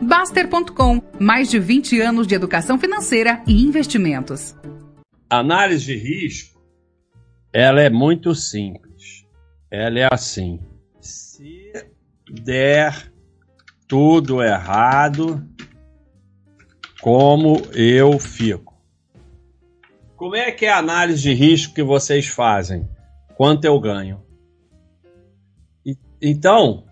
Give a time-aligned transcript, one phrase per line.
[0.00, 4.54] Baster.com, mais de 20 anos de educação financeira e investimentos.
[5.28, 6.60] Análise de risco,
[7.52, 9.26] ela é muito simples.
[9.70, 10.60] Ela é assim:
[11.00, 11.72] se
[12.30, 13.10] der
[13.88, 15.42] tudo errado,
[17.00, 18.74] como eu fico?
[20.16, 22.88] Como é que é a análise de risco que vocês fazem?
[23.36, 24.22] Quanto eu ganho?
[25.84, 26.86] E, então,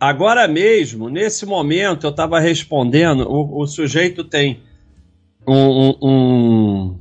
[0.00, 4.62] Agora mesmo, nesse momento, eu estava respondendo, o, o, sujeito tem
[5.46, 7.00] um, um, um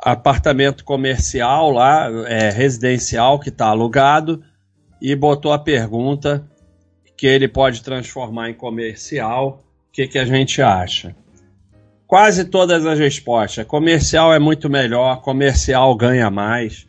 [0.00, 4.42] apartamento comercial lá, é, residencial, que está alugado,
[5.02, 6.48] e botou a pergunta
[7.16, 9.62] que ele pode transformar em comercial.
[9.88, 11.14] O que, que a gente acha?
[12.06, 13.66] Quase todas as respostas.
[13.66, 16.86] Comercial é muito melhor, comercial ganha mais,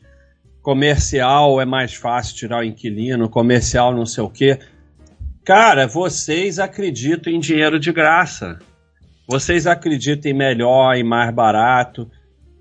[0.61, 4.59] comercial é mais fácil tirar o inquilino, comercial não sei o quê.
[5.47, 8.59] Cara, vocês acreditam em dinheiro de graça.
[9.25, 12.11] Vocês acreditam em melhor, em mais barato.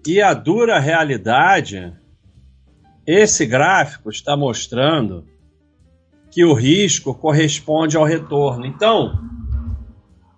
[0.07, 1.93] E a dura realidade,
[3.05, 5.27] esse gráfico está mostrando
[6.31, 8.65] que o risco corresponde ao retorno.
[8.65, 9.19] Então,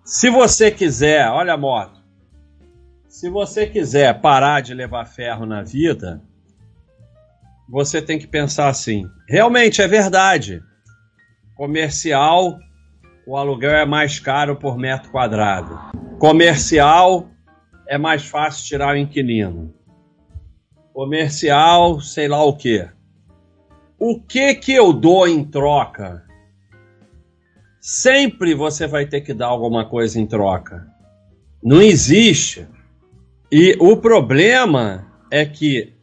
[0.03, 2.01] se você quiser, olha a moto,
[3.07, 6.19] se você quiser parar de levar ferro na vida,
[7.69, 10.63] você tem que pensar assim: realmente é verdade
[11.59, 12.57] Comercial,
[13.27, 15.77] o aluguel é mais caro por metro quadrado.
[16.17, 17.29] Comercial,
[17.85, 19.73] é mais fácil tirar o inquilino.
[20.93, 22.87] Comercial, sei lá o que.
[23.99, 26.23] O que que eu dou em troca?
[27.81, 30.87] Sempre você vai ter que dar alguma coisa em troca.
[31.61, 32.65] Não existe.
[33.51, 35.93] E o problema é que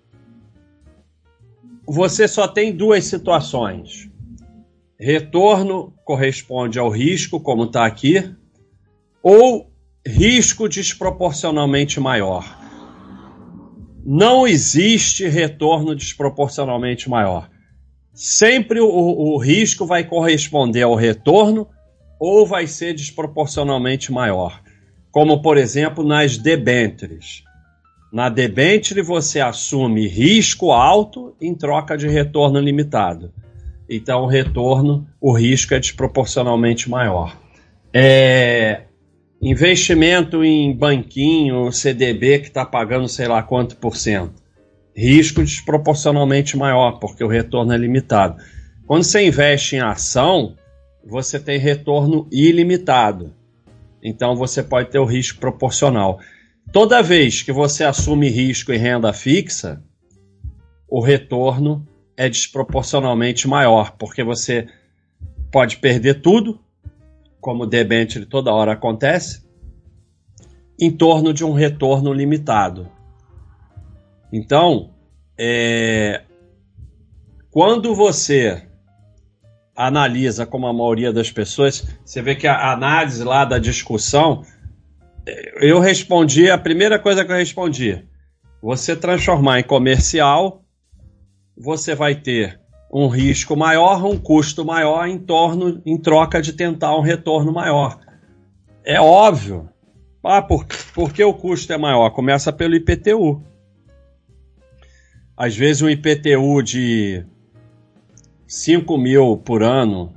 [1.86, 4.14] você só tem duas situações
[4.98, 8.34] retorno corresponde ao risco, como está aqui,
[9.22, 9.70] ou
[10.06, 12.44] risco desproporcionalmente maior.
[14.04, 17.50] Não existe retorno desproporcionalmente maior.
[18.14, 21.68] Sempre o, o risco vai corresponder ao retorno
[22.18, 24.62] ou vai ser desproporcionalmente maior.
[25.10, 27.42] Como, por exemplo, nas debêntures.
[28.12, 33.32] Na debenture você assume risco alto em troca de retorno limitado.
[33.88, 37.36] Então, o retorno, o risco é desproporcionalmente maior.
[37.92, 38.82] É,
[39.40, 44.42] investimento em banquinho, CDB que está pagando sei lá quanto por cento.
[44.94, 48.42] Risco desproporcionalmente maior, porque o retorno é limitado.
[48.86, 50.56] Quando você investe em ação,
[51.04, 53.34] você tem retorno ilimitado.
[54.02, 56.18] Então você pode ter o risco proporcional.
[56.72, 59.82] Toda vez que você assume risco em renda fixa,
[60.88, 64.68] o retorno é desproporcionalmente maior, porque você
[65.50, 66.60] pode perder tudo,
[67.40, 69.46] como o debênture toda hora acontece,
[70.80, 72.90] em torno de um retorno limitado.
[74.32, 74.90] Então,
[75.38, 76.22] é,
[77.50, 78.66] quando você
[79.74, 84.42] analisa como a maioria das pessoas, você vê que a análise lá da discussão,
[85.60, 88.04] eu respondi, a primeira coisa que eu respondi,
[88.62, 90.65] você transformar em comercial
[91.56, 92.60] você vai ter
[92.92, 97.98] um risco maior, um custo maior em torno, em troca de tentar um retorno maior.
[98.84, 99.68] É óbvio.
[100.22, 102.10] Ah, por, por que o custo é maior?
[102.10, 103.42] Começa pelo IPTU.
[105.36, 107.24] Às vezes um IPTU de
[108.46, 110.14] 5 mil por ano,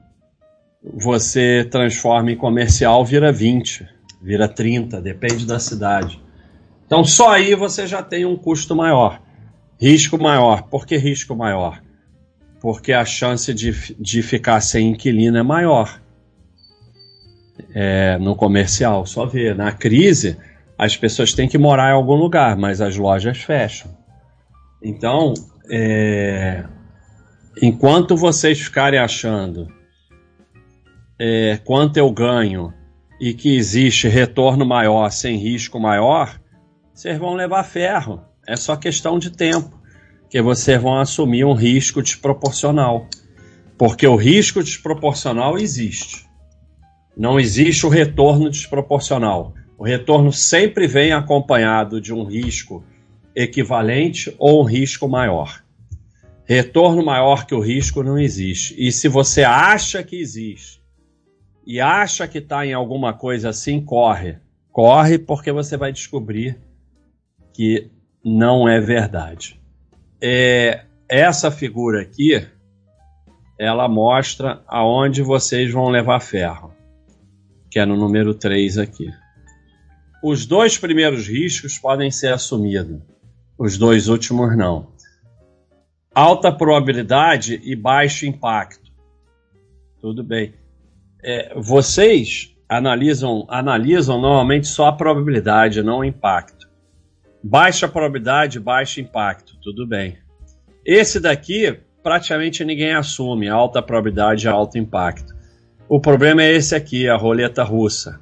[0.82, 3.88] você transforma em comercial, vira 20,
[4.22, 6.22] vira 30, depende da cidade.
[6.86, 9.22] Então só aí você já tem um custo maior.
[9.80, 10.64] Risco maior.
[10.64, 11.82] Por que risco maior?
[12.60, 16.02] Porque a chance de, de ficar sem inquilino é maior.
[17.74, 19.56] É, no comercial, só ver.
[19.56, 20.38] Na crise,
[20.78, 23.98] as pessoas têm que morar em algum lugar, mas as lojas fecham.
[24.84, 25.34] Então,
[25.72, 26.66] é,
[27.62, 29.68] enquanto vocês ficarem achando
[31.18, 32.74] é, quanto eu ganho
[33.20, 36.40] e que existe retorno maior sem risco maior,
[36.94, 38.29] vocês vão levar ferro.
[38.50, 39.80] É só questão de tempo
[40.28, 43.08] que vocês vão assumir um risco desproporcional.
[43.78, 46.26] Porque o risco desproporcional existe.
[47.16, 49.54] Não existe o retorno desproporcional.
[49.78, 52.84] O retorno sempre vem acompanhado de um risco
[53.36, 55.64] equivalente ou um risco maior.
[56.44, 58.74] Retorno maior que o risco não existe.
[58.80, 60.82] E se você acha que existe
[61.68, 64.40] e acha que está em alguma coisa assim, corre.
[64.72, 66.58] Corre porque você vai descobrir
[67.54, 67.92] que
[68.24, 69.60] não é verdade.
[70.22, 72.48] É, essa figura aqui,
[73.58, 76.74] ela mostra aonde vocês vão levar ferro.
[77.72, 79.12] que é no número 3 aqui.
[80.24, 83.00] Os dois primeiros riscos podem ser assumidos,
[83.58, 84.92] os dois últimos não.
[86.14, 88.92] Alta probabilidade e baixo impacto.
[90.02, 90.54] Tudo bem.
[91.22, 96.69] É, vocês analisam, analisam normalmente só a probabilidade, não o impacto.
[97.44, 99.58] Baixa probabilidade, baixo impacto.
[99.62, 100.18] Tudo bem.
[100.86, 105.34] Esse daqui praticamente ninguém assume, alta probabilidade, alto impacto.
[105.88, 108.20] O problema é esse aqui, a roleta russa.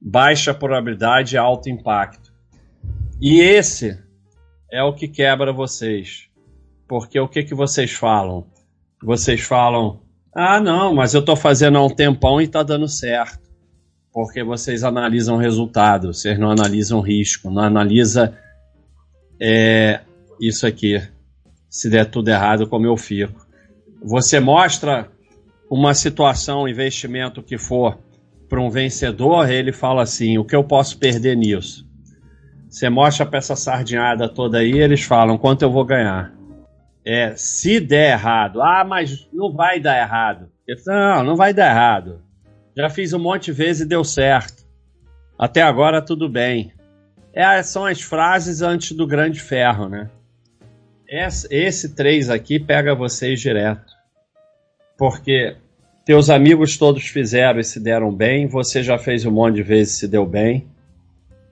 [0.00, 2.32] Baixa probabilidade, alto impacto.
[3.20, 3.98] E esse
[4.70, 6.28] é o que quebra vocês.
[6.86, 8.46] Porque o que, que vocês falam?
[9.02, 10.00] Vocês falam,
[10.34, 13.47] ah, não, mas eu estou fazendo há um tempão e está dando certo.
[14.18, 18.36] Porque vocês analisam resultado, vocês não analisam risco, não analisa
[19.40, 20.00] é,
[20.40, 21.00] isso aqui.
[21.70, 23.46] Se der tudo errado, como eu fico.
[24.02, 25.08] Você mostra
[25.70, 27.96] uma situação, um investimento que for
[28.48, 31.88] para um vencedor, ele fala assim: o que eu posso perder nisso?
[32.68, 36.34] Você mostra para essa sardinhada toda aí, eles falam quanto eu vou ganhar.
[37.04, 40.48] É, se der errado, ah, mas não vai dar errado.
[40.88, 42.26] não, não vai dar errado.
[42.78, 44.62] Já fiz um monte de vezes e deu certo.
[45.36, 46.72] Até agora tudo bem.
[47.32, 50.08] É, são as frases antes do grande ferro, né?
[51.08, 53.92] Esse, 3 aqui pega vocês direto.
[54.96, 55.56] Porque
[56.04, 59.94] teus amigos todos fizeram e se deram bem, você já fez um monte de vezes
[59.94, 60.68] e se deu bem.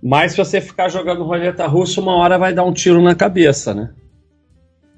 [0.00, 3.74] Mas se você ficar jogando roleta russa, uma hora vai dar um tiro na cabeça,
[3.74, 3.92] né?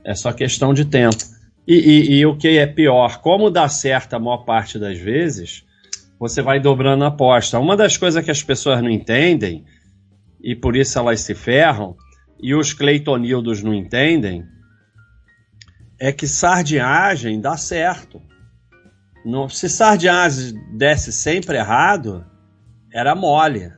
[0.05, 1.25] É só questão de tempo.
[1.67, 5.67] E, e, e, o que é pior, como dá certo a maior parte das vezes,
[6.19, 7.59] você vai dobrando a aposta.
[7.59, 9.65] Uma das coisas que as pessoas não entendem,
[10.41, 11.97] e por isso elas se ferram,
[12.41, 14.45] e os Cleitonildos não entendem,
[16.01, 18.23] é que sardinhagem dá certo.
[19.51, 22.25] Se sardinhagem desse sempre errado,
[22.93, 23.73] era mole.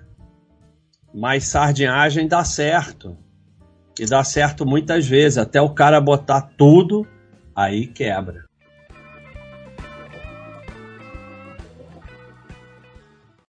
[1.13, 3.17] Mas sardinhagem dá certo.
[3.99, 7.07] E dá certo muitas vezes, até o cara botar tudo,
[7.55, 8.50] aí quebra.